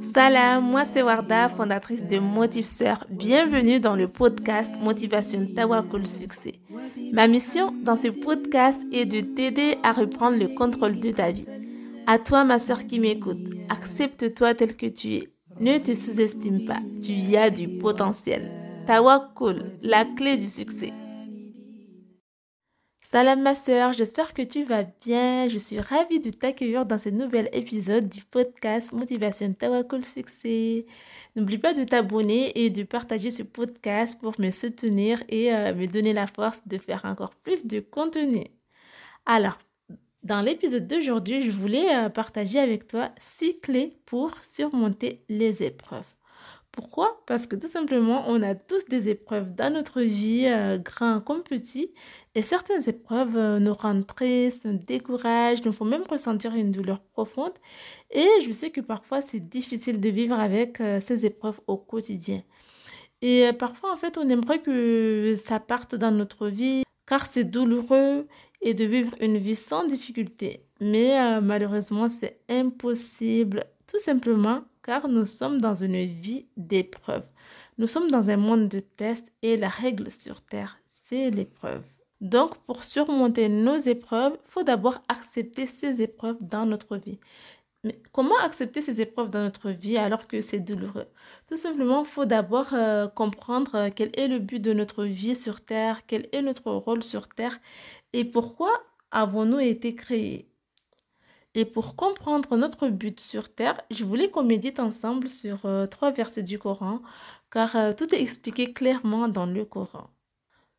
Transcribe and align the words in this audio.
Salam, 0.00 0.64
moi 0.64 0.84
c'est 0.84 1.02
Warda, 1.02 1.48
fondatrice 1.48 2.06
de 2.06 2.18
Motivseur. 2.18 3.04
Bienvenue 3.10 3.80
dans 3.80 3.96
le 3.96 4.08
podcast 4.08 4.72
Motivation 4.80 5.46
Tawakul 5.54 6.06
Succès. 6.06 6.54
Ma 7.12 7.26
mission 7.26 7.72
dans 7.82 7.96
ce 7.96 8.08
podcast 8.08 8.82
est 8.92 9.06
de 9.06 9.20
t'aider 9.20 9.78
à 9.82 9.92
reprendre 9.92 10.38
le 10.38 10.48
contrôle 10.48 11.00
de 11.00 11.10
ta 11.10 11.30
vie. 11.30 11.46
À 12.06 12.18
toi, 12.18 12.44
ma 12.44 12.58
soeur 12.58 12.86
qui 12.86 13.00
m'écoute, 13.00 13.38
accepte-toi 13.68 14.54
tel 14.54 14.76
que 14.76 14.86
tu 14.86 15.14
es. 15.14 15.28
Ne 15.60 15.78
te 15.78 15.94
sous-estime 15.94 16.64
pas, 16.66 16.80
tu 17.02 17.12
y 17.12 17.36
as 17.36 17.50
du 17.50 17.68
potentiel. 17.78 18.50
Tawakul, 18.86 19.62
la 19.82 20.04
clé 20.04 20.36
du 20.36 20.48
succès. 20.48 20.92
Salam 23.14 23.42
ma 23.42 23.54
soeur, 23.54 23.92
j'espère 23.92 24.34
que 24.34 24.42
tu 24.42 24.64
vas 24.64 24.82
bien. 24.82 25.46
Je 25.46 25.56
suis 25.56 25.78
ravie 25.78 26.18
de 26.18 26.30
t'accueillir 26.30 26.84
dans 26.84 26.98
ce 26.98 27.10
nouvel 27.10 27.48
épisode 27.52 28.08
du 28.08 28.24
podcast 28.24 28.92
Motivation 28.92 29.52
Tawakul 29.52 30.04
Succès. 30.04 30.84
N'oublie 31.36 31.58
pas 31.58 31.74
de 31.74 31.84
t'abonner 31.84 32.50
et 32.64 32.70
de 32.70 32.82
partager 32.82 33.30
ce 33.30 33.44
podcast 33.44 34.20
pour 34.20 34.34
me 34.40 34.50
soutenir 34.50 35.22
et 35.28 35.54
euh, 35.54 35.72
me 35.76 35.86
donner 35.86 36.12
la 36.12 36.26
force 36.26 36.66
de 36.66 36.76
faire 36.76 37.04
encore 37.04 37.36
plus 37.36 37.66
de 37.66 37.78
contenu. 37.78 38.48
Alors, 39.26 39.60
dans 40.24 40.40
l'épisode 40.40 40.88
d'aujourd'hui, 40.88 41.40
je 41.40 41.52
voulais 41.52 41.94
euh, 41.94 42.08
partager 42.08 42.58
avec 42.58 42.88
toi 42.88 43.12
six 43.20 43.60
clés 43.60 43.96
pour 44.06 44.32
surmonter 44.42 45.22
les 45.28 45.62
épreuves. 45.62 46.13
Pourquoi? 46.74 47.22
Parce 47.26 47.46
que 47.46 47.54
tout 47.54 47.68
simplement, 47.68 48.24
on 48.26 48.42
a 48.42 48.56
tous 48.56 48.84
des 48.86 49.08
épreuves 49.08 49.54
dans 49.54 49.72
notre 49.72 50.00
vie, 50.00 50.46
euh, 50.46 50.76
grands 50.76 51.20
comme 51.20 51.44
petits, 51.44 51.92
et 52.34 52.42
certaines 52.42 52.88
épreuves 52.88 53.36
euh, 53.36 53.60
nous 53.60 53.74
rendent 53.74 54.04
tristes, 54.04 54.64
nous 54.64 54.78
découragent, 54.78 55.64
nous 55.64 55.70
font 55.70 55.84
même 55.84 56.02
ressentir 56.02 56.52
une 56.56 56.72
douleur 56.72 57.00
profonde. 57.00 57.52
Et 58.10 58.28
je 58.44 58.50
sais 58.50 58.70
que 58.70 58.80
parfois, 58.80 59.22
c'est 59.22 59.38
difficile 59.38 60.00
de 60.00 60.08
vivre 60.08 60.36
avec 60.36 60.80
euh, 60.80 61.00
ces 61.00 61.24
épreuves 61.24 61.60
au 61.68 61.76
quotidien. 61.76 62.42
Et 63.22 63.52
parfois, 63.56 63.92
en 63.92 63.96
fait, 63.96 64.18
on 64.18 64.28
aimerait 64.28 64.60
que 64.60 65.34
ça 65.36 65.60
parte 65.60 65.94
dans 65.94 66.10
notre 66.10 66.48
vie, 66.48 66.82
car 67.06 67.26
c'est 67.26 67.44
douloureux 67.44 68.26
et 68.62 68.74
de 68.74 68.84
vivre 68.84 69.14
une 69.20 69.38
vie 69.38 69.54
sans 69.54 69.86
difficulté. 69.86 70.66
Mais 70.80 71.40
malheureusement, 71.40 72.10
c'est 72.10 72.40
impossible, 72.50 73.64
tout 73.90 74.00
simplement 74.00 74.64
car 74.84 75.08
nous 75.08 75.26
sommes 75.26 75.60
dans 75.60 75.74
une 75.74 76.04
vie 76.04 76.46
d'épreuve. 76.56 77.26
Nous 77.78 77.88
sommes 77.88 78.10
dans 78.10 78.30
un 78.30 78.36
monde 78.36 78.68
de 78.68 78.80
tests 78.80 79.32
et 79.42 79.56
la 79.56 79.68
règle 79.68 80.10
sur 80.12 80.42
Terre, 80.42 80.78
c'est 80.86 81.30
l'épreuve. 81.30 81.82
Donc, 82.20 82.56
pour 82.66 82.84
surmonter 82.84 83.48
nos 83.48 83.76
épreuves, 83.76 84.34
il 84.34 84.50
faut 84.50 84.62
d'abord 84.62 85.02
accepter 85.08 85.66
ces 85.66 86.00
épreuves 86.00 86.38
dans 86.42 86.66
notre 86.66 86.96
vie. 86.96 87.18
Mais 87.82 88.00
comment 88.12 88.38
accepter 88.38 88.80
ces 88.80 89.00
épreuves 89.00 89.28
dans 89.28 89.42
notre 89.42 89.70
vie 89.70 89.98
alors 89.98 90.26
que 90.26 90.40
c'est 90.40 90.60
douloureux? 90.60 91.06
Tout 91.48 91.56
simplement, 91.56 92.02
il 92.02 92.08
faut 92.08 92.24
d'abord 92.24 92.72
euh, 92.72 93.08
comprendre 93.08 93.74
euh, 93.74 93.90
quel 93.94 94.10
est 94.18 94.28
le 94.28 94.38
but 94.38 94.60
de 94.60 94.72
notre 94.72 95.04
vie 95.04 95.36
sur 95.36 95.60
Terre, 95.60 96.00
quel 96.06 96.28
est 96.32 96.40
notre 96.40 96.70
rôle 96.70 97.02
sur 97.02 97.28
Terre 97.28 97.58
et 98.14 98.24
pourquoi 98.24 98.70
avons-nous 99.10 99.60
été 99.60 99.94
créés? 99.94 100.48
Et 101.54 101.64
pour 101.64 101.94
comprendre 101.94 102.56
notre 102.56 102.88
but 102.88 103.20
sur 103.20 103.48
Terre, 103.54 103.80
je 103.90 104.04
voulais 104.04 104.28
qu'on 104.28 104.42
médite 104.42 104.80
ensemble 104.80 105.28
sur 105.30 105.66
euh, 105.66 105.86
trois 105.86 106.10
versets 106.10 106.42
du 106.42 106.58
Coran, 106.58 107.00
car 107.50 107.76
euh, 107.76 107.92
tout 107.92 108.12
est 108.12 108.20
expliqué 108.20 108.72
clairement 108.72 109.28
dans 109.28 109.46
le 109.46 109.64
Coran. 109.64 110.10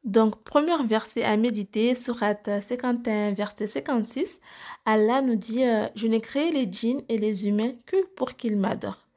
Donc, 0.03 0.44
premier 0.44 0.76
verset 0.86 1.23
à 1.23 1.38
méditer, 1.38 1.96
surat 1.96 2.36
51, 2.62 3.31
verset 3.31 3.68
56, 3.68 4.40
Allah 4.86 5.22
nous 5.22 5.36
dit 5.36 5.64
euh, 5.64 5.88
Je 5.96 6.08
n'ai 6.08 6.22
créé 6.22 6.52
les 6.52 6.72
djinns 6.72 7.02
et 7.09 7.18
les 7.18 7.48
humains 7.48 7.73
que 7.86 8.06
pour 8.16 8.36
qu'ils 8.36 8.58
m'adorent. 8.58 9.08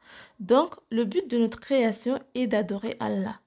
Donc, 0.40 0.76
le 0.90 1.04
but 1.04 1.28
de 1.28 1.38
notre 1.38 1.60
création 1.60 2.20
est 2.34 2.46
d'adorer 2.46 2.96
Allah. 3.00 3.40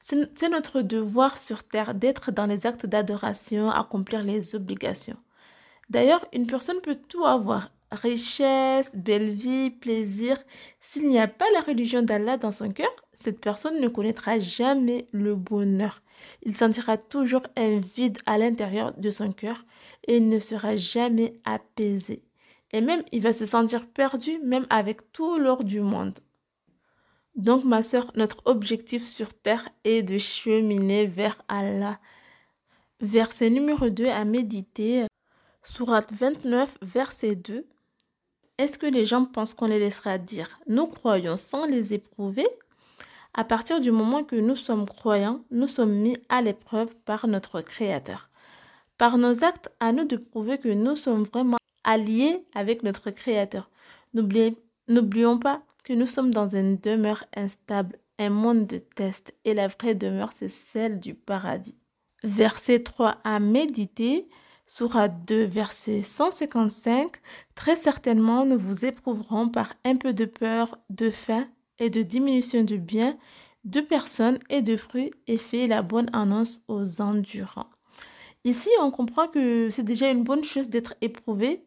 C'est 0.00 0.48
notre 0.48 0.80
devoir 0.80 1.38
sur 1.38 1.64
terre 1.64 1.94
d'être 1.94 2.32
dans 2.32 2.46
les 2.46 2.66
actes 2.66 2.86
d'adoration, 2.86 3.68
accomplir 3.70 4.22
les 4.22 4.54
obligations. 4.54 5.16
D'ailleurs, 5.90 6.24
une 6.32 6.46
personne 6.46 6.80
peut 6.80 6.98
tout 7.08 7.24
avoir, 7.24 7.70
richesse, 7.90 8.94
belle 8.94 9.30
vie, 9.30 9.70
plaisir. 9.70 10.36
S'il 10.80 11.08
n'y 11.08 11.18
a 11.18 11.28
pas 11.28 11.50
la 11.54 11.60
religion 11.60 12.02
d'Allah 12.02 12.36
dans 12.36 12.52
son 12.52 12.70
cœur, 12.72 12.90
cette 13.14 13.40
personne 13.40 13.80
ne 13.80 13.88
connaîtra 13.88 14.38
jamais 14.38 15.08
le 15.12 15.34
bonheur. 15.34 16.02
Il 16.42 16.56
sentira 16.56 16.96
toujours 16.96 17.42
un 17.56 17.78
vide 17.78 18.18
à 18.26 18.38
l'intérieur 18.38 18.92
de 18.96 19.10
son 19.10 19.32
cœur 19.32 19.64
et 20.06 20.16
il 20.18 20.28
ne 20.28 20.38
sera 20.38 20.76
jamais 20.76 21.40
apaisé. 21.44 22.22
Et 22.72 22.80
même, 22.80 23.02
il 23.12 23.22
va 23.22 23.32
se 23.32 23.46
sentir 23.46 23.86
perdu 23.86 24.38
même 24.44 24.66
avec 24.68 25.12
tout 25.12 25.38
l'or 25.38 25.64
du 25.64 25.80
monde. 25.80 26.18
Donc, 27.34 27.64
ma 27.64 27.82
soeur, 27.82 28.10
notre 28.14 28.42
objectif 28.46 29.08
sur 29.08 29.32
terre 29.32 29.68
est 29.84 30.02
de 30.02 30.18
cheminer 30.18 31.06
vers 31.06 31.40
Allah. 31.48 31.98
Verset 33.00 33.48
numéro 33.48 33.88
2 33.88 34.06
à 34.06 34.24
méditer. 34.24 35.06
Sourate 35.62 36.12
29, 36.12 36.78
verset 36.82 37.36
2. 37.36 37.66
Est-ce 38.58 38.78
que 38.78 38.86
les 38.86 39.04
gens 39.04 39.24
pensent 39.24 39.54
qu'on 39.54 39.66
les 39.66 39.78
laissera 39.78 40.18
dire? 40.18 40.58
Nous 40.66 40.86
croyons 40.86 41.36
sans 41.36 41.66
les 41.66 41.94
éprouver 41.94 42.46
À 43.34 43.44
partir 43.44 43.80
du 43.80 43.90
moment 43.90 44.24
que 44.24 44.36
nous 44.36 44.56
sommes 44.56 44.86
croyants, 44.86 45.44
nous 45.50 45.68
sommes 45.68 45.92
mis 45.92 46.16
à 46.28 46.42
l'épreuve 46.42 46.94
par 47.04 47.28
notre 47.28 47.60
Créateur. 47.60 48.30
Par 48.96 49.18
nos 49.18 49.44
actes, 49.44 49.70
à 49.80 49.92
nous 49.92 50.04
de 50.04 50.16
prouver 50.16 50.58
que 50.58 50.68
nous 50.68 50.96
sommes 50.96 51.24
vraiment 51.24 51.58
alliés 51.84 52.44
avec 52.54 52.82
notre 52.82 53.10
Créateur. 53.10 53.70
N'oublions 54.14 55.38
pas 55.38 55.62
que 55.84 55.92
nous 55.92 56.06
sommes 56.06 56.32
dans 56.32 56.56
une 56.56 56.78
demeure 56.78 57.24
instable, 57.36 57.98
un 58.18 58.30
monde 58.30 58.66
de 58.66 58.78
tests, 58.78 59.34
et 59.44 59.54
la 59.54 59.68
vraie 59.68 59.94
demeure, 59.94 60.32
c'est 60.32 60.48
celle 60.48 60.98
du 60.98 61.14
paradis. 61.14 61.76
Verset 62.24 62.80
3 62.80 63.18
à 63.22 63.38
méditer. 63.38 64.28
Surat 64.70 65.08
2, 65.08 65.44
verset 65.44 66.02
155, 66.02 67.12
Très 67.54 67.74
certainement 67.74 68.44
nous 68.44 68.58
vous 68.58 68.84
éprouverons 68.84 69.48
par 69.48 69.72
un 69.82 69.96
peu 69.96 70.12
de 70.12 70.26
peur, 70.26 70.76
de 70.90 71.08
faim 71.08 71.48
et 71.78 71.88
de 71.88 72.02
diminution 72.02 72.64
de 72.64 72.76
biens, 72.76 73.16
de 73.64 73.80
personnes 73.80 74.38
et 74.50 74.60
de 74.60 74.76
fruits, 74.76 75.10
et 75.26 75.38
fait 75.38 75.68
la 75.68 75.80
bonne 75.80 76.10
annonce 76.12 76.60
aux 76.68 77.00
endurants. 77.00 77.70
Ici, 78.44 78.68
on 78.82 78.90
comprend 78.90 79.26
que 79.26 79.70
c'est 79.70 79.84
déjà 79.84 80.10
une 80.10 80.22
bonne 80.22 80.44
chose 80.44 80.68
d'être 80.68 80.96
éprouvé 81.00 81.64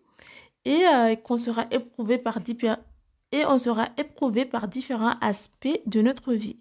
et 0.65 0.85
euh, 0.85 1.15
qu'on 1.15 1.39
sera 1.39 1.65
éprouvé 1.71 2.19
par 2.19 2.37
et 3.31 3.45
on 3.47 3.57
sera 3.57 3.89
éprouvé 3.97 4.45
par 4.45 4.67
différents 4.67 5.15
aspects 5.21 5.81
de 5.87 6.03
notre 6.03 6.33
vie. 6.33 6.59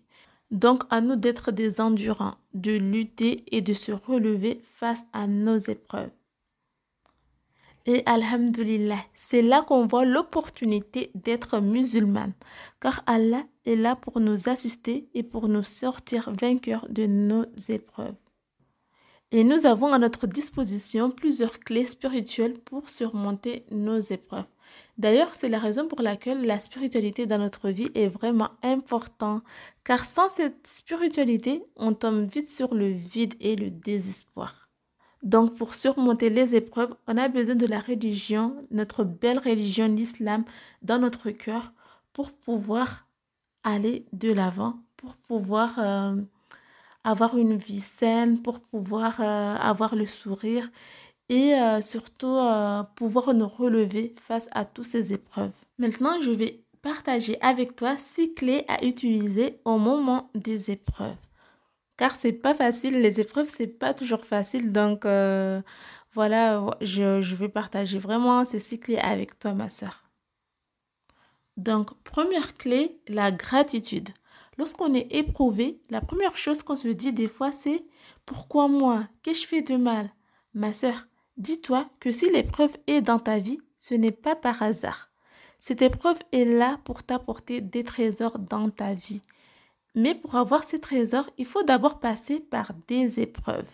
Donc, 0.51 0.85
à 0.89 1.03
nous 1.03 1.17
d'être 1.17 1.53
des 1.53 1.83
endurants, 1.83 2.37
de 2.55 2.73
lutter 2.73 3.45
et 3.55 3.61
de 3.61 3.75
se 3.75 3.93
relever 3.93 4.63
face 4.79 5.05
à 5.13 5.27
nos 5.27 5.59
épreuves. 5.59 6.11
Et 7.87 8.03
Alhamdulillah, 8.07 9.01
c'est 9.15 9.43
là 9.43 9.63
qu'on 9.63 9.87
voit 9.87 10.05
l'opportunité 10.05 11.11
d'être 11.15 11.61
musulmane, 11.61 12.35
car 12.81 13.03
Allah 13.07 13.45
est 13.65 13.77
là 13.77 13.97
pour 13.97 14.21
nous 14.21 14.49
assister 14.49 15.09
et 15.15 15.23
pour 15.23 15.49
nous 15.49 15.63
sortir 15.63 16.31
vainqueurs 16.41 16.87
de 16.91 17.07
nos 17.07 17.45
épreuves. 17.69 18.17
Et 19.33 19.45
nous 19.45 19.65
avons 19.65 19.93
à 19.93 19.99
notre 19.99 20.27
disposition 20.27 21.11
plusieurs 21.11 21.61
clés 21.61 21.85
spirituelles 21.85 22.59
pour 22.59 22.91
surmonter 22.91 23.65
nos 23.71 24.01
épreuves. 24.01 24.47
D'ailleurs, 24.99 25.35
c'est 25.35 25.49
la 25.49 25.59
raison 25.59 25.89
pour 25.89 26.03
laquelle 26.03 26.47
la 26.47 26.59
spiritualité 26.59 27.27
dans 27.27 27.39
notre 27.39 27.71
vie 27.71 27.91
est 27.95 28.09
vraiment 28.09 28.51
importante, 28.63 29.43
car 29.85 30.05
sans 30.05 30.29
cette 30.29 30.67
spiritualité, 30.67 31.63
on 31.77 31.95
tombe 31.95 32.31
vite 32.31 32.51
sur 32.51 32.75
le 32.75 32.89
vide 32.89 33.35
et 33.41 33.57
le 33.57 33.71
désespoir. 33.71 34.60
Donc, 35.23 35.55
pour 35.57 35.75
surmonter 35.75 36.31
les 36.31 36.57
épreuves, 36.57 36.95
on 37.07 37.17
a 37.19 37.29
besoin 37.29 37.55
de 37.55 37.67
la 37.67 37.81
religion, 37.81 38.57
notre 38.71 39.05
belle 39.05 39.39
religion, 39.39 39.87
l'islam, 39.87 40.45
dans 40.83 40.99
notre 40.99 41.31
cœur 41.31 41.73
pour 42.13 42.33
pouvoir 42.33 43.07
aller 43.63 44.07
de 44.13 44.33
l'avant, 44.33 44.79
pour 44.97 45.15
pouvoir 45.17 45.79
euh, 45.79 46.17
avoir 47.05 47.37
une 47.37 47.57
vie 47.57 47.81
saine, 47.81 48.41
pour 48.41 48.61
pouvoir 48.61 49.21
euh, 49.21 49.57
avoir 49.57 49.95
le 49.95 50.07
sourire 50.07 50.71
et 51.29 51.55
euh, 51.55 51.81
surtout 51.81 52.39
pouvoir 52.97 53.35
nous 53.35 53.47
relever 53.47 54.15
face 54.21 54.49
à 54.53 54.65
toutes 54.65 54.87
ces 54.87 55.13
épreuves. 55.13 55.53
Maintenant, 55.79 56.21
je 56.21 56.31
vais 56.31 56.65
partager 56.83 57.41
avec 57.41 57.77
toi 57.77 57.97
six 57.99 58.33
clés 58.33 58.65
à 58.69 58.85
utiliser 58.85 59.61
au 59.65 59.79
moment 59.79 60.31
des 60.35 60.71
épreuves 60.71 61.15
car 62.01 62.17
c'est 62.17 62.33
pas 62.33 62.55
facile. 62.55 63.03
Les 63.03 63.21
épreuves, 63.21 63.51
c'est 63.51 63.67
pas 63.67 63.93
toujours 63.93 64.25
facile. 64.25 64.73
Donc, 64.73 65.05
euh, 65.05 65.61
voilà, 66.15 66.65
je, 66.81 67.21
je, 67.21 67.35
vais 67.35 67.51
partager 67.51 67.99
vraiment 67.99 68.43
ces 68.47 68.59
six 68.59 68.81
clés 68.81 68.97
avec 68.97 69.39
toi, 69.39 69.53
ma 69.53 69.69
soeur. 69.69 70.05
Donc, 71.59 71.93
première 72.03 72.57
clé, 72.57 72.99
la 73.07 73.31
gratitude. 73.31 74.09
Lorsqu'on 74.57 74.95
est 74.95 75.15
éprouvé, 75.15 75.83
la 75.91 76.01
première 76.01 76.39
chose 76.39 76.63
qu'on 76.63 76.75
se 76.75 76.89
dit 76.89 77.13
des 77.13 77.29
fois, 77.29 77.53
c'est 77.53 77.85
pourquoi 78.25 78.67
moi? 78.67 79.07
Qu'ai-je 79.23 79.47
fait 79.47 79.61
de 79.61 79.77
mal 79.77 80.09
Ma 80.55 80.73
soeur, 80.73 81.07
dis-toi 81.37 81.87
que 82.01 82.13
si 82.13 82.31
l'épreuve 82.31 82.79
est 82.87 83.03
dans 83.03 83.19
ta 83.19 83.41
vie, 83.41 83.61
ce 83.77 83.93
n'est 83.93 84.11
pas 84.11 84.37
par 84.37 84.63
hasard. 84.63 85.11
Cette 85.59 85.83
épreuve 85.83 86.19
est 86.33 86.47
là 86.47 86.81
pour 86.85 87.03
t'apporter 87.03 87.61
des 87.61 87.85
trésors 87.85 88.39
dans 88.39 88.71
ta 88.71 88.95
vie. 88.95 89.21
Mais 89.95 90.15
pour 90.15 90.37
avoir 90.37 90.65
ces 90.65 90.79
trésors, 90.79 91.29
il 91.39 91.47
faut 91.47 91.63
d'abord 91.63 92.01
passer 92.01 92.41
par 92.41 92.73
des 92.87 93.21
épreuves. 93.21 93.71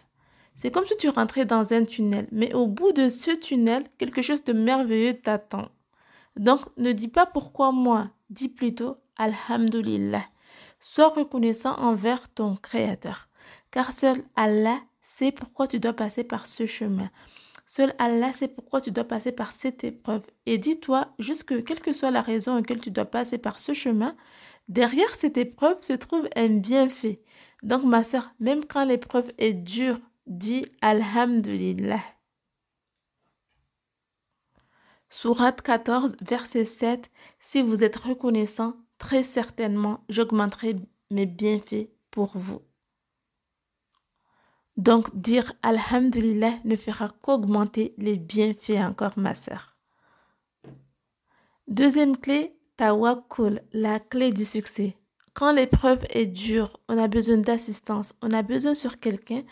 C'est 0.54 0.70
comme 0.70 0.86
si 0.86 0.96
tu 0.96 1.10
rentrais 1.10 1.44
dans 1.44 1.74
un 1.74 1.84
tunnel, 1.84 2.28
mais 2.32 2.54
au 2.54 2.66
bout 2.66 2.92
de 2.92 3.10
ce 3.10 3.30
tunnel, 3.30 3.84
quelque 3.98 4.22
chose 4.22 4.42
de 4.44 4.54
merveilleux 4.54 5.14
t'attend. 5.14 5.68
Donc, 6.36 6.60
ne 6.78 6.92
dis 6.92 7.08
pas 7.08 7.26
pourquoi 7.26 7.72
moi, 7.72 8.10
dis 8.30 8.48
plutôt 8.48 8.96
Alhamdulillah. 9.16 10.24
Sois 10.80 11.08
reconnaissant 11.08 11.74
envers 11.78 12.28
ton 12.28 12.56
Créateur, 12.56 13.28
car 13.70 13.92
seul 13.92 14.18
Allah 14.34 14.78
sait 15.02 15.32
pourquoi 15.32 15.66
tu 15.66 15.78
dois 15.78 15.92
passer 15.92 16.24
par 16.24 16.46
ce 16.46 16.66
chemin. 16.66 17.10
Seul 17.66 17.94
Allah 17.98 18.32
sait 18.32 18.48
pourquoi 18.48 18.80
tu 18.80 18.92
dois 18.92 19.04
passer 19.04 19.32
par 19.32 19.52
cette 19.52 19.82
épreuve. 19.84 20.22
Et 20.46 20.56
dis-toi, 20.56 21.08
jusque 21.18 21.64
quelle 21.64 21.80
que 21.80 21.92
soit 21.92 22.10
la 22.10 22.20
raison 22.22 22.54
laquelle 22.54 22.80
tu 22.80 22.90
dois 22.90 23.04
passer 23.06 23.38
par 23.38 23.58
ce 23.58 23.72
chemin, 23.72 24.16
derrière 24.68 25.14
cette 25.14 25.36
épreuve 25.36 25.80
se 25.82 25.92
trouve 25.92 26.28
un 26.36 26.48
bienfait. 26.48 27.22
Donc 27.62 27.84
ma 27.84 28.04
soeur, 28.04 28.30
même 28.40 28.64
quand 28.64 28.84
l'épreuve 28.84 29.32
est 29.38 29.54
dure, 29.54 29.98
dis 30.26 30.66
Alhamdulillah. 30.80 32.02
Sourate 35.08 35.62
14, 35.62 36.16
verset 36.20 36.64
7. 36.64 37.10
Si 37.38 37.62
vous 37.62 37.84
êtes 37.84 37.96
reconnaissant, 37.96 38.76
très 38.98 39.22
certainement, 39.22 40.04
j'augmenterai 40.08 40.76
mes 41.10 41.26
bienfaits 41.26 41.88
pour 42.10 42.36
vous. 42.36 42.60
Donc 44.76 45.16
dire 45.16 45.52
Alhamdulillah 45.62 46.58
ne 46.64 46.76
fera 46.76 47.14
qu'augmenter 47.22 47.94
les 47.98 48.16
bienfaits 48.16 48.80
encore, 48.80 49.16
ma 49.16 49.34
sœur. 49.34 49.76
Deuxième 51.68 52.16
clé, 52.16 52.55
Tawakkul, 52.76 53.62
la 53.72 54.00
clé 54.00 54.32
du 54.32 54.44
succès. 54.44 54.96
Quand 55.32 55.50
l'épreuve 55.52 56.04
est 56.10 56.26
dure, 56.26 56.78
on 56.88 56.98
a 56.98 57.08
besoin 57.08 57.38
d'assistance, 57.38 58.14
on 58.20 58.32
a 58.32 58.42
besoin 58.42 58.74
sur 58.74 59.00
quelqu'un 59.00 59.44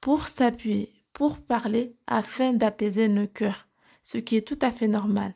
pour 0.00 0.26
s'appuyer, 0.26 0.92
pour 1.12 1.38
parler 1.38 1.94
afin 2.08 2.52
d'apaiser 2.52 3.06
nos 3.06 3.28
cœurs, 3.28 3.68
ce 4.02 4.18
qui 4.18 4.36
est 4.36 4.46
tout 4.46 4.58
à 4.60 4.72
fait 4.72 4.88
normal. 4.88 5.34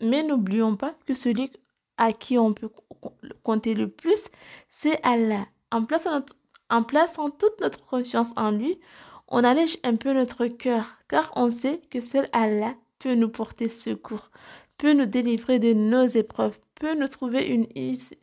Mais 0.00 0.22
n'oublions 0.22 0.76
pas 0.76 0.94
que 1.04 1.14
celui 1.14 1.50
à 1.96 2.12
qui 2.12 2.38
on 2.38 2.54
peut 2.54 2.70
compter 3.42 3.74
le 3.74 3.88
plus, 3.90 4.28
c'est 4.68 5.00
Allah. 5.02 5.46
En 5.72 5.84
plaçant, 5.84 6.24
en 6.70 6.84
plaçant 6.84 7.30
toute 7.30 7.60
notre 7.60 7.84
confiance 7.86 8.32
en 8.36 8.52
lui, 8.52 8.78
on 9.26 9.42
allège 9.42 9.78
un 9.82 9.96
peu 9.96 10.12
notre 10.12 10.46
cœur, 10.46 10.96
car 11.08 11.32
on 11.34 11.50
sait 11.50 11.80
que 11.90 12.00
seul 12.00 12.28
Allah 12.32 12.74
peut 13.00 13.14
nous 13.14 13.28
porter 13.28 13.66
secours, 13.66 14.30
peut 14.78 14.92
nous 14.92 15.06
délivrer 15.06 15.58
de 15.58 15.72
nos 15.72 16.06
épreuves, 16.06 16.58
peut 16.78 16.94
nous 16.94 17.08
trouver 17.08 17.46
une 17.46 17.66
issue, 17.74 18.16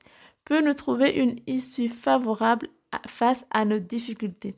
peut 0.43 0.73
trouver 0.73 1.11
une 1.11 1.39
issue 1.47 1.89
favorable 1.89 2.67
face 3.07 3.45
à 3.51 3.65
nos 3.65 3.79
difficultés. 3.79 4.55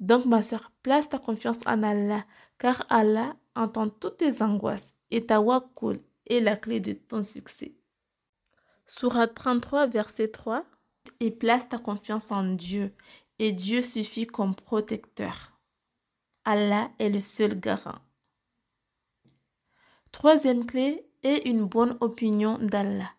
Donc, 0.00 0.26
ma 0.26 0.42
soeur, 0.42 0.70
place 0.82 1.08
ta 1.08 1.18
confiance 1.18 1.60
en 1.66 1.82
Allah, 1.82 2.24
car 2.58 2.84
Allah 2.88 3.34
entend 3.56 3.88
toutes 3.88 4.18
tes 4.18 4.42
angoisses 4.42 4.94
et 5.10 5.26
ta 5.26 5.40
wakul 5.40 6.00
est 6.26 6.40
la 6.40 6.56
clé 6.56 6.80
de 6.80 6.92
ton 6.92 7.22
succès. 7.22 7.74
Surat 8.86 9.28
33, 9.28 9.86
verset 9.86 10.28
3. 10.28 10.64
Et 11.20 11.30
place 11.30 11.68
ta 11.68 11.78
confiance 11.78 12.30
en 12.30 12.44
Dieu, 12.44 12.92
et 13.38 13.52
Dieu 13.52 13.80
suffit 13.80 14.26
comme 14.26 14.54
protecteur. 14.54 15.52
Allah 16.44 16.90
est 16.98 17.08
le 17.08 17.18
seul 17.18 17.58
garant. 17.58 17.98
Troisième 20.12 20.66
clé 20.66 21.06
est 21.22 21.48
une 21.48 21.64
bonne 21.64 21.96
opinion 22.00 22.58
d'Allah. 22.58 23.10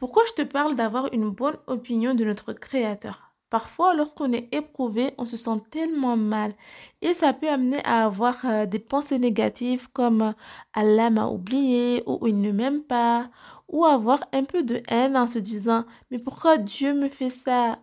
Pourquoi 0.00 0.24
je 0.26 0.32
te 0.32 0.40
parle 0.40 0.76
d'avoir 0.76 1.12
une 1.12 1.28
bonne 1.28 1.58
opinion 1.66 2.14
de 2.14 2.24
notre 2.24 2.54
Créateur? 2.54 3.34
Parfois, 3.50 3.92
lorsqu'on 3.92 4.32
est 4.32 4.48
éprouvé, 4.50 5.12
on 5.18 5.26
se 5.26 5.36
sent 5.36 5.60
tellement 5.70 6.16
mal 6.16 6.54
et 7.02 7.12
ça 7.12 7.34
peut 7.34 7.50
amener 7.50 7.84
à 7.84 8.06
avoir 8.06 8.46
euh, 8.46 8.64
des 8.64 8.78
pensées 8.78 9.18
négatives 9.18 9.90
comme 9.92 10.22
euh, 10.22 10.32
Allah 10.72 11.10
m'a 11.10 11.26
oublié 11.26 12.02
ou 12.06 12.26
il 12.26 12.40
ne 12.40 12.50
m'aime 12.50 12.82
pas 12.82 13.28
ou 13.68 13.84
avoir 13.84 14.20
un 14.32 14.44
peu 14.44 14.62
de 14.62 14.82
haine 14.88 15.18
en 15.18 15.26
se 15.26 15.38
disant 15.38 15.84
mais 16.10 16.18
pourquoi 16.18 16.56
Dieu 16.56 16.94
me 16.94 17.10
fait 17.10 17.28
ça 17.28 17.78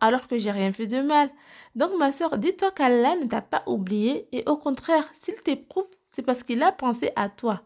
alors 0.00 0.28
que 0.28 0.38
j'ai 0.38 0.52
rien 0.52 0.72
fait 0.72 0.86
de 0.86 1.02
mal? 1.02 1.28
Donc 1.74 1.90
ma 1.98 2.12
soeur, 2.12 2.38
dis-toi 2.38 2.70
qu'Allah 2.70 3.14
ne 3.16 3.26
t'a 3.26 3.42
pas 3.42 3.62
oublié 3.66 4.26
et 4.32 4.42
au 4.48 4.56
contraire, 4.56 5.04
s'il 5.12 5.36
t'éprouve, 5.42 5.90
c'est 6.06 6.22
parce 6.22 6.42
qu'il 6.42 6.62
a 6.62 6.72
pensé 6.72 7.12
à 7.14 7.28
toi 7.28 7.60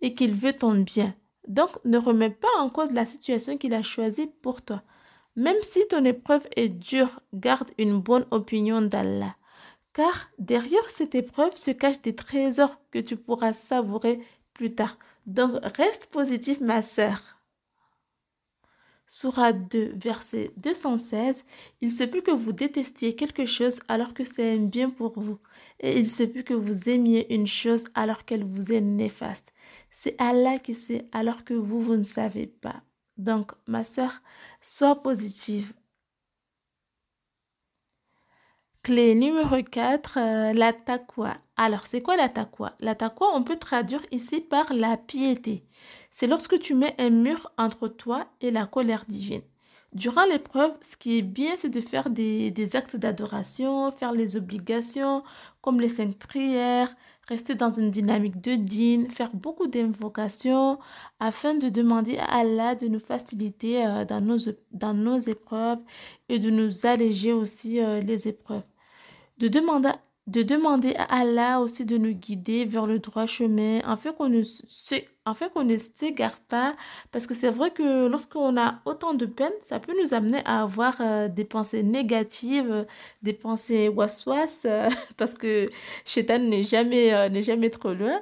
et 0.00 0.14
qu'il 0.14 0.34
veut 0.34 0.54
ton 0.54 0.74
bien. 0.74 1.14
Donc 1.46 1.70
ne 1.84 1.98
remets 1.98 2.30
pas 2.30 2.48
en 2.58 2.70
cause 2.70 2.92
la 2.92 3.04
situation 3.04 3.56
qu'il 3.56 3.74
a 3.74 3.82
choisie 3.82 4.30
pour 4.42 4.62
toi. 4.62 4.82
Même 5.36 5.60
si 5.62 5.86
ton 5.88 6.04
épreuve 6.04 6.46
est 6.56 6.68
dure, 6.68 7.20
garde 7.34 7.70
une 7.78 8.00
bonne 8.00 8.26
opinion 8.30 8.80
d'Allah. 8.82 9.36
Car 9.92 10.30
derrière 10.38 10.88
cette 10.90 11.14
épreuve 11.14 11.56
se 11.56 11.70
cachent 11.70 12.02
des 12.02 12.14
trésors 12.14 12.78
que 12.90 12.98
tu 12.98 13.16
pourras 13.16 13.52
savourer 13.52 14.20
plus 14.54 14.74
tard. 14.74 14.98
Donc 15.26 15.52
reste 15.76 16.06
positif 16.06 16.60
ma 16.60 16.82
sœur. 16.82 17.36
Surah 19.08 19.52
2, 19.52 19.92
verset 19.94 20.50
216, 20.56 21.44
Il 21.80 21.92
se 21.92 22.02
peut 22.02 22.22
que 22.22 22.32
vous 22.32 22.52
détestiez 22.52 23.14
quelque 23.14 23.46
chose 23.46 23.78
alors 23.86 24.14
que 24.14 24.24
c'est 24.24 24.54
un 24.54 24.64
bien 24.64 24.90
pour 24.90 25.20
vous, 25.20 25.38
et 25.78 25.96
il 25.96 26.08
se 26.08 26.24
peut 26.24 26.42
que 26.42 26.54
vous 26.54 26.88
aimiez 26.88 27.32
une 27.32 27.46
chose 27.46 27.84
alors 27.94 28.24
qu'elle 28.24 28.44
vous 28.44 28.72
est 28.72 28.80
néfaste. 28.80 29.52
C'est 29.90 30.14
Allah 30.18 30.58
qui 30.58 30.74
sait 30.74 31.08
alors 31.12 31.44
que 31.44 31.54
vous, 31.54 31.80
vous 31.80 31.96
ne 31.96 32.04
savez 32.04 32.46
pas. 32.46 32.82
Donc, 33.16 33.52
ma 33.66 33.84
soeur, 33.84 34.20
sois 34.60 35.02
positive. 35.02 35.72
Clé 38.82 39.14
numéro 39.16 39.56
4, 39.62 40.18
euh. 40.20 40.72
Alors, 41.56 41.86
c'est 41.86 42.02
quoi 42.02 42.16
La 42.16 42.28
taqwa, 42.28 42.76
on 43.34 43.42
peut 43.42 43.56
traduire 43.56 44.02
ici 44.12 44.40
par 44.40 44.72
la 44.72 44.96
piété. 44.96 45.64
C'est 46.10 46.28
lorsque 46.28 46.60
tu 46.60 46.74
mets 46.74 46.94
un 46.98 47.10
mur 47.10 47.50
entre 47.58 47.88
toi 47.88 48.26
et 48.40 48.50
la 48.52 48.66
colère 48.66 49.04
divine. 49.08 49.42
Durant 49.92 50.24
l'épreuve, 50.26 50.72
ce 50.82 50.96
qui 50.96 51.18
est 51.18 51.22
bien, 51.22 51.54
c'est 51.56 51.70
de 51.70 51.80
faire 51.80 52.10
des, 52.10 52.50
des 52.50 52.76
actes 52.76 52.96
d'adoration, 52.96 53.90
faire 53.90 54.12
les 54.12 54.36
obligations, 54.36 55.24
comme 55.62 55.80
les 55.80 55.88
cinq 55.88 56.16
prières, 56.18 56.94
rester 57.28 57.54
dans 57.54 57.70
une 57.70 57.90
dynamique 57.90 58.40
de 58.40 58.54
dîne, 58.54 59.10
faire 59.10 59.34
beaucoup 59.34 59.66
d'invocations 59.66 60.78
afin 61.20 61.54
de 61.54 61.68
demander 61.68 62.18
à 62.18 62.40
Allah 62.40 62.74
de 62.74 62.88
nous 62.88 63.00
faciliter 63.00 63.84
euh, 63.84 64.04
dans, 64.04 64.20
nos, 64.20 64.38
dans 64.72 64.94
nos 64.94 65.18
épreuves 65.18 65.80
et 66.28 66.38
de 66.38 66.50
nous 66.50 66.86
alléger 66.86 67.32
aussi 67.32 67.80
euh, 67.80 68.00
les 68.00 68.28
épreuves. 68.28 68.62
De 69.38 69.48
demander, 69.48 69.92
de 70.26 70.42
demander 70.42 70.94
à 70.96 71.20
Allah 71.20 71.60
aussi 71.60 71.84
de 71.84 71.96
nous 71.96 72.12
guider 72.12 72.64
vers 72.64 72.86
le 72.86 72.98
droit 72.98 73.26
chemin 73.26 73.78
afin 73.84 74.12
qu'on 74.12 74.28
ne 74.28 74.42
qu'on 75.52 75.64
ne 75.64 75.76
s'égare 75.76 76.38
pas. 76.40 76.76
Parce 77.12 77.26
que 77.26 77.34
c'est 77.34 77.50
vrai 77.50 77.70
que 77.70 78.06
lorsqu'on 78.08 78.56
a 78.56 78.80
autant 78.84 79.14
de 79.14 79.26
peine 79.26 79.52
ça 79.62 79.78
peut 79.80 79.94
nous 80.00 80.14
amener 80.14 80.42
à 80.44 80.62
avoir 80.62 80.96
euh, 81.00 81.28
des 81.28 81.44
pensées 81.44 81.82
négatives 81.82 82.86
des 83.22 83.32
pensées 83.32 83.88
waswas 83.88 84.62
euh, 84.64 84.90
parce 85.16 85.34
que 85.34 85.68
Shaitan 86.04 86.40
n'est 86.40 86.64
jamais 86.64 87.14
euh, 87.14 87.28
n'est 87.28 87.42
jamais 87.42 87.70
trop 87.70 87.94
loin 87.94 88.20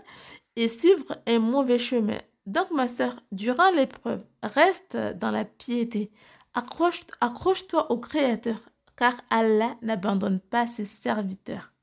et 0.56 0.68
suivre 0.68 1.18
un 1.26 1.38
mauvais 1.38 1.78
chemin. 1.78 2.18
Donc 2.46 2.70
ma 2.70 2.88
soeur 2.88 3.16
durant 3.32 3.70
l'épreuve 3.70 4.23
reste 4.42 4.96
dans 4.96 5.30
la 5.30 5.44
piété. 5.46 6.11
Accroche 6.54 7.02
accroche-toi 7.20 7.90
au 7.90 7.99
créateur 7.99 8.61
car 8.96 9.14
Allah 9.30 9.76
n'abandonne 9.82 10.40
pas 10.40 10.66
ses 10.66 10.84
serviteurs 10.84 11.73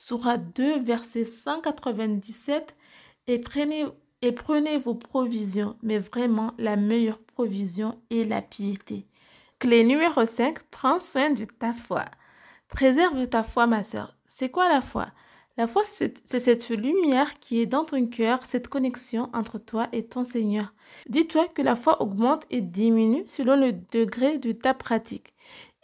Surah 0.00 0.38
2, 0.38 0.78
verset 0.78 1.24
197, 1.24 2.76
et 3.26 3.40
prenez, 3.40 3.84
et 4.22 4.30
prenez 4.30 4.78
vos 4.78 4.94
provisions, 4.94 5.76
mais 5.82 5.98
vraiment 5.98 6.52
la 6.56 6.76
meilleure 6.76 7.18
provision 7.20 8.00
est 8.08 8.22
la 8.22 8.40
piété. 8.40 9.08
Clé 9.58 9.82
numéro 9.82 10.24
5, 10.24 10.60
prends 10.70 11.00
soin 11.00 11.30
de 11.32 11.44
ta 11.44 11.74
foi. 11.74 12.04
Préserve 12.68 13.26
ta 13.26 13.42
foi, 13.42 13.66
ma 13.66 13.82
sœur. 13.82 14.16
C'est 14.24 14.50
quoi 14.50 14.68
la 14.68 14.82
foi? 14.82 15.08
La 15.56 15.66
foi, 15.66 15.82
c'est 15.82 16.22
cette 16.38 16.68
lumière 16.68 17.40
qui 17.40 17.60
est 17.60 17.66
dans 17.66 17.84
ton 17.84 18.06
cœur, 18.06 18.46
cette 18.46 18.68
connexion 18.68 19.28
entre 19.32 19.58
toi 19.58 19.88
et 19.90 20.06
ton 20.06 20.24
Seigneur. 20.24 20.72
Dis-toi 21.08 21.48
que 21.48 21.62
la 21.62 21.74
foi 21.74 22.00
augmente 22.00 22.44
et 22.50 22.60
diminue 22.60 23.24
selon 23.26 23.56
le 23.56 23.72
degré 23.72 24.38
de 24.38 24.52
ta 24.52 24.74
pratique. 24.74 25.34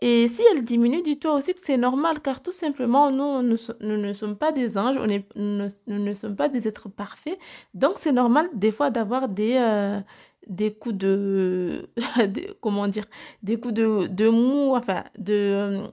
Et 0.07 0.29
si 0.29 0.43
elle 0.53 0.65
diminue, 0.65 1.01
dis-toi 1.01 1.33
aussi 1.33 1.55
que 1.55 1.61
c'est 1.61 1.79
normal, 1.79 2.21
car 2.21 2.43
tout 2.43 2.53
simplement, 2.53 3.11
nous, 3.11 3.41
ne 3.81 4.13
sommes 4.13 4.37
pas 4.37 4.53
des 4.53 4.77
anges, 4.77 4.99
nous, 5.35 5.69
ne 5.87 6.13
sommes 6.13 6.37
pas 6.37 6.51
des 6.51 6.69
êtres 6.69 6.91
parfaits. 6.91 7.39
Donc, 7.73 7.95
c'est 7.97 8.13
normal 8.13 8.51
des 8.53 8.71
fois 8.71 8.91
d'avoir 8.91 9.31
des, 9.31 9.57
euh, 9.57 9.99
des 10.47 10.75
coups 10.75 10.97
de, 10.97 11.89
Comment 12.61 12.87
dire 12.87 13.07
Des 13.43 13.59
coups 13.59 13.73
de, 13.73 14.07
de 14.09 14.29
mou, 14.29 14.75
enfin, 14.77 15.05
de... 15.19 15.33
Euh, 15.33 15.89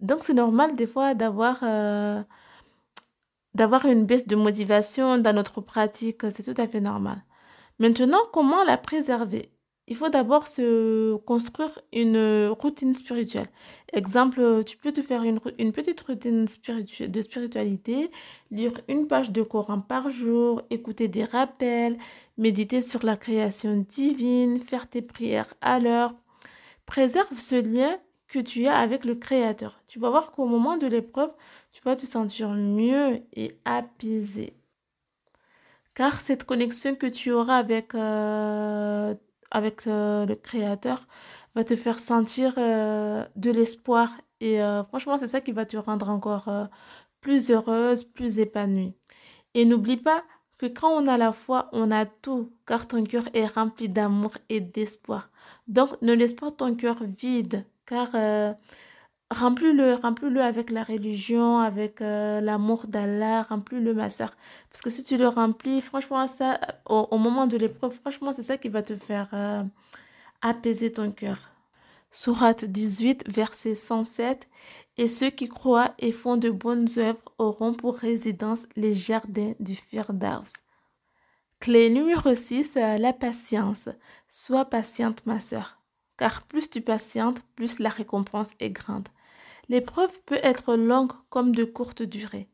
donc, 0.00 0.24
c'est 0.24 0.34
normal 0.34 0.76
des 0.76 0.86
fois 0.86 1.14
d'avoir... 1.14 1.60
Euh, 1.62 2.22
d'avoir 3.54 3.86
une 3.86 4.04
baisse 4.04 4.26
de 4.26 4.36
motivation 4.36 5.16
dans 5.18 5.32
notre 5.32 5.62
pratique, 5.62 6.30
c'est 6.30 6.42
tout 6.44 6.60
à 6.60 6.68
fait 6.68 6.80
normal. 6.80 7.22
Maintenant, 7.78 8.20
comment 8.32 8.62
la 8.64 8.76
préserver? 8.76 9.50
Il 9.90 9.96
faut 9.96 10.10
d'abord 10.10 10.48
se 10.48 11.16
construire 11.16 11.80
une 11.94 12.48
routine 12.48 12.94
spirituelle. 12.94 13.46
Exemple, 13.94 14.62
tu 14.64 14.76
peux 14.76 14.92
te 14.92 15.00
faire 15.00 15.22
une, 15.22 15.40
petite 15.72 16.00
routine 16.02 16.44
de 16.44 17.22
spiritualité, 17.22 18.10
lire 18.50 18.72
une 18.86 19.06
page 19.08 19.32
de 19.32 19.42
Coran 19.42 19.80
par 19.80 20.10
jour, 20.10 20.60
écouter 20.68 21.08
des 21.08 21.24
rappels, 21.24 21.96
méditer 22.36 22.82
sur 22.82 23.02
la 23.02 23.16
création 23.16 23.86
divine, 23.88 24.60
faire 24.60 24.88
tes 24.88 25.00
prières 25.00 25.54
à 25.62 25.78
l'heure. 25.80 26.14
Préserve 26.84 27.38
ce 27.38 27.54
lien 27.54 27.98
que 28.28 28.40
tu 28.40 28.66
as 28.66 28.76
avec 28.76 29.06
le 29.06 29.14
Créateur. 29.14 29.80
Tu 29.88 29.98
vas 29.98 30.10
voir 30.10 30.32
qu'au 30.32 30.44
moment 30.44 30.76
de 30.76 30.86
l'épreuve, 30.86 31.32
tu 31.72 31.80
vas 31.82 31.96
te 31.96 32.04
sentir 32.04 32.50
mieux 32.50 33.22
et 33.32 33.58
apaisé. 33.64 34.52
Car 35.94 36.20
cette 36.20 36.44
connexion 36.44 36.94
que 36.94 37.06
tu 37.06 37.32
auras 37.32 37.56
avec, 37.56 37.94
euh, 37.94 39.14
avec 39.50 39.86
euh, 39.86 40.26
le 40.26 40.34
Créateur 40.34 41.06
va 41.54 41.64
te 41.64 41.76
faire 41.76 41.98
sentir 41.98 42.54
euh, 42.58 43.24
de 43.36 43.50
l'espoir. 43.50 44.10
Et 44.40 44.60
franchement, 44.88 45.18
c'est 45.18 45.26
ça 45.26 45.40
qui 45.40 45.50
va 45.50 45.66
te 45.66 45.76
rendre 45.76 46.08
encore 46.10 46.48
plus 47.20 47.50
heureuse, 47.50 48.04
plus 48.04 48.38
épanouie. 48.38 48.94
Et 49.54 49.64
n'oublie 49.64 49.96
pas 49.96 50.22
que 50.58 50.66
quand 50.66 50.90
on 50.90 51.08
a 51.08 51.16
la 51.16 51.32
foi, 51.32 51.68
on 51.72 51.90
a 51.90 52.06
tout, 52.06 52.52
car 52.64 52.86
ton 52.86 53.02
cœur 53.02 53.24
est 53.34 53.46
rempli 53.46 53.88
d'amour 53.88 54.30
et 54.48 54.60
d'espoir. 54.60 55.30
Donc, 55.66 56.00
ne 56.02 56.12
laisse 56.12 56.34
pas 56.34 56.52
ton 56.52 56.76
cœur 56.76 56.98
vide, 57.02 57.66
car 57.84 58.10
Remplis-le, 59.30 59.94
remplis-le 59.94 60.40
avec 60.40 60.70
la 60.70 60.82
religion, 60.82 61.58
avec 61.58 62.00
euh, 62.00 62.40
l'amour 62.40 62.86
d'Allah, 62.86 63.42
remplis-le, 63.42 63.92
ma 63.92 64.08
soeur. 64.08 64.30
Parce 64.70 64.80
que 64.80 64.88
si 64.88 65.02
tu 65.02 65.18
le 65.18 65.28
remplis, 65.28 65.82
franchement, 65.82 66.26
ça, 66.26 66.58
au, 66.86 67.18
moment 67.18 67.46
de 67.46 67.58
l'épreuve, 67.58 67.92
franchement, 68.00 68.32
c'est 68.32 68.42
ça 68.42 68.56
qui 68.56 68.70
va 68.70 68.82
te 68.82 68.96
faire 68.96 69.28
euh, 69.34 69.62
apaiser 70.40 70.90
ton 70.92 71.12
cœur. 71.12 71.36
Sourate 72.10 72.64
18, 72.64 73.30
verset 73.30 73.74
107. 73.74 74.48
Et 74.96 75.06
ceux 75.08 75.30
qui 75.30 75.48
croient 75.48 75.94
et 75.98 76.10
font 76.10 76.38
de 76.38 76.48
bonnes 76.48 76.88
œuvres 76.96 77.20
auront 77.36 77.74
pour 77.74 77.96
résidence 77.96 78.66
les 78.76 78.94
jardins 78.94 79.52
du 79.60 79.74
Firdaus. 79.74 80.54
Clé 81.60 81.90
numéro 81.90 82.34
6, 82.34 82.76
euh, 82.76 82.96
la 82.96 83.12
patience. 83.12 83.90
Sois 84.26 84.64
patiente, 84.64 85.26
ma 85.26 85.38
soeur. 85.38 85.78
Car 86.16 86.42
plus 86.46 86.70
tu 86.70 86.80
patientes, 86.80 87.42
plus 87.56 87.78
la 87.78 87.90
récompense 87.90 88.54
est 88.58 88.70
grande. 88.70 89.08
L'épreuve 89.68 90.18
peut 90.24 90.40
être 90.42 90.76
longue 90.76 91.12
comme 91.28 91.54
de 91.54 91.64
courte 91.64 92.02
durée. 92.02 92.48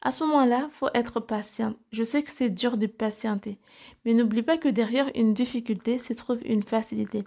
À 0.00 0.10
ce 0.10 0.24
moment-là, 0.24 0.68
faut 0.72 0.88
être 0.94 1.20
patient. 1.20 1.74
Je 1.90 2.02
sais 2.04 2.22
que 2.22 2.30
c'est 2.30 2.50
dur 2.50 2.76
de 2.76 2.86
patienter, 2.86 3.58
mais 4.04 4.14
n'oublie 4.14 4.42
pas 4.42 4.58
que 4.58 4.68
derrière 4.68 5.10
une 5.14 5.34
difficulté 5.34 5.98
se 5.98 6.12
trouve 6.12 6.38
une 6.44 6.62
facilité. 6.62 7.24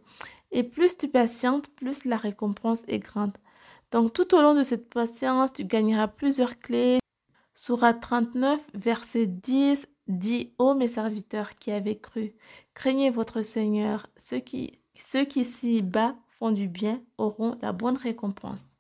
Et 0.52 0.64
plus 0.64 0.98
tu 0.98 1.08
patientes, 1.08 1.68
plus 1.70 2.06
la 2.06 2.18
récompense 2.18 2.84
est 2.88 3.00
grande. 3.00 3.36
Donc 3.92 4.14
tout 4.14 4.36
au 4.36 4.42
long 4.42 4.54
de 4.54 4.64
cette 4.64 4.90
patience, 4.90 5.54
tu 5.54 5.66
gagneras 5.66 6.08
plusieurs 6.08 6.60
clés. 6.60 7.00
Surat 7.54 7.94
39, 7.94 8.60
verset 8.74 9.26
10 9.26 9.88
dit 10.08 10.54
Ô 10.58 10.74
mes 10.74 10.88
serviteurs 10.88 11.56
qui 11.56 11.72
avez 11.72 11.98
cru, 12.00 12.34
craignez 12.74 13.10
votre 13.10 13.42
Seigneur, 13.42 14.08
ceux 14.18 14.40
qui, 14.40 14.80
ceux 14.96 15.26
qui 15.26 15.46
s'y 15.46 15.82
bas 15.82 16.16
font 16.30 16.52
du 16.52 16.68
bien 16.68 17.02
auront 17.18 17.58
la 17.62 17.72
bonne 17.72 17.98
récompense. 17.98 18.77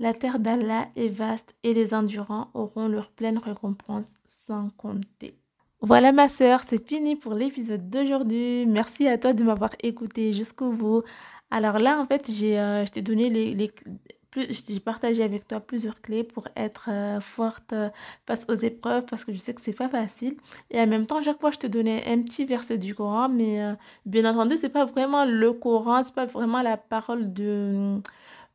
La 0.00 0.14
terre 0.14 0.38
d'Allah 0.38 0.88
est 0.96 1.08
vaste 1.08 1.54
et 1.62 1.74
les 1.74 1.92
endurants 1.92 2.48
auront 2.54 2.88
leur 2.88 3.10
pleine 3.10 3.36
récompense 3.36 4.08
sans 4.24 4.70
compter. 4.78 5.36
Voilà 5.82 6.10
ma 6.10 6.26
sœur, 6.26 6.60
c'est 6.64 6.82
fini 6.88 7.16
pour 7.16 7.34
l'épisode 7.34 7.90
d'aujourd'hui. 7.90 8.64
Merci 8.64 9.06
à 9.06 9.18
toi 9.18 9.34
de 9.34 9.44
m'avoir 9.44 9.72
écouté 9.82 10.32
jusqu'au 10.32 10.72
bout. 10.72 11.02
Alors 11.50 11.78
là, 11.78 12.00
en 12.00 12.06
fait, 12.06 12.30
j'ai 12.30 12.58
euh, 12.58 12.86
je 12.86 12.92
t'ai 12.92 13.02
donné 13.02 13.28
les, 13.28 13.52
les 13.52 13.70
j'ai 14.36 14.80
partagé 14.80 15.22
avec 15.22 15.46
toi 15.46 15.60
plusieurs 15.60 16.00
clés 16.00 16.24
pour 16.24 16.48
être 16.56 16.88
euh, 16.88 17.20
forte 17.20 17.74
euh, 17.74 17.90
face 18.26 18.46
aux 18.48 18.54
épreuves 18.54 19.04
parce 19.04 19.26
que 19.26 19.34
je 19.34 19.38
sais 19.38 19.52
que 19.52 19.60
c'est 19.60 19.74
pas 19.74 19.90
facile. 19.90 20.36
Et 20.70 20.80
en 20.80 20.86
même 20.86 21.04
temps, 21.04 21.22
chaque 21.22 21.40
fois, 21.40 21.50
je 21.50 21.58
te 21.58 21.66
donnais 21.66 22.04
un 22.06 22.22
petit 22.22 22.46
verset 22.46 22.78
du 22.78 22.94
Coran, 22.94 23.28
mais 23.28 23.60
bien 24.06 24.24
entendu, 24.24 24.56
c'est 24.56 24.70
pas 24.70 24.86
vraiment 24.86 25.26
le 25.26 25.52
Coran, 25.52 26.04
c'est 26.04 26.14
pas 26.14 26.24
vraiment 26.24 26.62
la 26.62 26.78
parole 26.78 27.34
de 27.34 28.00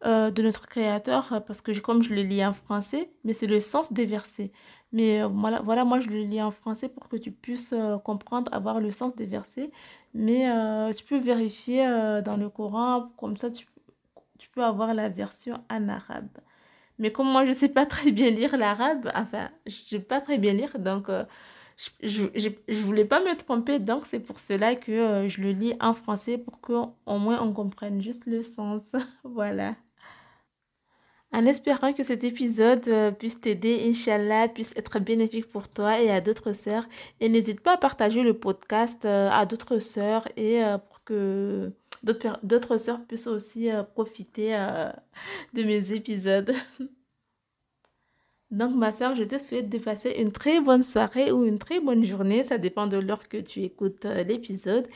euh, 0.03 0.29
de 0.29 0.41
notre 0.43 0.67
Créateur, 0.67 1.31
euh, 1.33 1.39
parce 1.39 1.61
que 1.61 1.77
comme 1.79 2.03
je 2.03 2.13
le 2.13 2.21
lis 2.21 2.45
en 2.45 2.53
français, 2.53 3.09
mais 3.23 3.33
c'est 3.33 3.47
le 3.47 3.59
sens 3.59 3.93
des 3.93 4.05
versets. 4.05 4.51
Mais 4.91 5.21
euh, 5.23 5.27
voilà, 5.27 5.61
voilà, 5.61 5.85
moi 5.85 5.99
je 5.99 6.09
le 6.09 6.19
lis 6.19 6.41
en 6.41 6.51
français 6.51 6.89
pour 6.89 7.07
que 7.07 7.15
tu 7.15 7.31
puisses 7.31 7.73
comprendre, 8.03 8.53
avoir 8.53 8.79
le 8.81 8.91
sens 8.91 9.15
des 9.15 9.25
versets. 9.25 9.71
Mais 10.13 10.45
tu 10.95 11.03
peux 11.05 11.17
vérifier 11.17 11.85
dans 12.23 12.37
le 12.37 12.49
Coran, 12.49 13.09
comme 13.17 13.37
ça 13.37 13.49
tu, 13.49 13.67
tu 14.37 14.49
peux 14.49 14.63
avoir 14.63 14.93
la 14.93 15.09
version 15.09 15.63
en 15.71 15.89
arabe. 15.89 16.29
Mais 16.99 17.11
comme 17.11 17.27
moi 17.29 17.45
je 17.45 17.51
sais 17.53 17.69
pas 17.69 17.85
très 17.95 18.11
bien 18.11 18.29
lire 18.31 18.57
l'arabe, 18.57 19.11
enfin, 19.15 19.49
je 19.65 19.75
sais 19.75 19.99
pas 19.99 20.21
très 20.21 20.37
bien 20.37 20.53
lire, 20.53 20.77
donc 20.79 21.09
je, 21.77 22.23
je, 22.35 22.49
je, 22.67 22.81
voulais 22.81 23.05
pas 23.05 23.19
me 23.19 23.35
tromper, 23.35 23.79
donc 23.79 24.05
c'est 24.05 24.19
pour 24.19 24.39
cela 24.39 24.75
que 24.75 25.27
je 25.27 25.41
le 25.41 25.51
lis 25.51 25.73
en 25.81 25.93
français 25.93 26.37
pour 26.37 26.61
qu'au 26.61 26.93
moins 27.07 27.41
on 27.41 27.53
comprenne 27.53 28.01
juste 28.01 28.25
le 28.25 28.43
sens. 28.43 28.83
voilà. 29.23 29.75
En 31.35 31.45
espérant 31.45 31.91
que 31.91 32.01
cet 32.01 32.23
épisode 32.23 32.87
euh, 32.87 33.11
puisse 33.11 33.41
t'aider, 33.41 33.83
Inch'Allah, 33.89 34.47
puisse 34.47 34.73
être 34.77 34.99
bénéfique 34.99 35.49
pour 35.49 35.67
toi 35.67 35.99
et 35.99 36.09
à 36.09 36.21
d'autres 36.21 36.53
sœurs. 36.53 36.87
Et 37.19 37.27
n'hésite 37.27 37.59
pas 37.59 37.73
à 37.73 37.77
partager 37.77 38.23
le 38.23 38.33
podcast 38.33 39.03
euh, 39.03 39.29
à 39.29 39.45
d'autres 39.45 39.79
sœurs 39.79 40.29
et 40.37 40.63
euh, 40.63 40.77
pour 40.77 41.03
que 41.03 41.73
d'autres 42.41 42.77
sœurs 42.77 43.05
puissent 43.05 43.27
aussi 43.27 43.67
profiter 43.93 44.51
de 45.53 45.63
mes 45.63 45.91
épisodes. 45.91 46.53
Donc 48.54 48.74
ma 48.74 48.90
sœur, 48.92 49.14
je 49.14 49.24
te 49.24 49.38
souhaite 49.38 49.68
de 49.68 49.78
passer 49.78 50.10
une 50.18 50.32
très 50.32 50.60
bonne 50.60 50.82
soirée 50.82 51.30
ou 51.32 51.44
une 51.44 51.58
très 51.58 51.80
bonne 51.80 52.04
journée. 52.04 52.42
Ça 52.42 52.58
dépend 52.58 52.86
de 52.86 52.96
l'heure 52.96 53.28
que 53.28 53.38
tu 53.38 53.62
écoutes 53.62 54.04
l'épisode. 54.04 54.88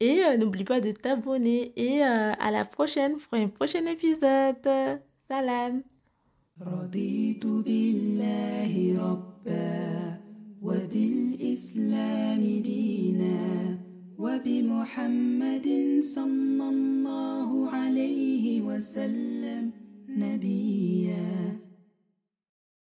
Et 0.00 0.22
n'oublie 0.38 0.64
pas 0.64 0.80
de 0.80 0.92
t'abonner. 0.92 1.72
Et 1.76 2.02
à 2.02 2.50
la 2.50 2.64
prochaine 2.64 3.16
pour 3.18 3.34
un 3.38 3.48
prochain 3.48 3.84
épisode. 3.86 4.68
سلام 5.28 5.84
رضيت 6.60 7.46
بالله 7.46 8.98
ربا 8.98 10.18
وبالإسلام 10.62 12.42
دينا 12.60 13.78
وبمحمد 14.18 15.68
صلى 16.00 16.68
الله 16.68 17.70
عليه 17.70 18.62
وسلم 18.62 19.70
نبيا 20.08 21.45